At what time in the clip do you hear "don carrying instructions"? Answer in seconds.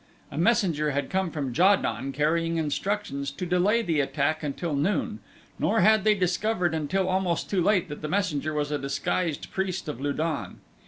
1.75-3.29